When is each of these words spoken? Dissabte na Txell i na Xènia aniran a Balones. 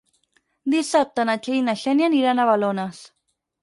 Dissabte 0.75 1.27
na 1.31 1.37
Txell 1.43 1.59
i 1.59 1.63
na 1.69 1.79
Xènia 1.85 2.11
aniran 2.13 2.43
a 2.47 2.53
Balones. 2.53 3.09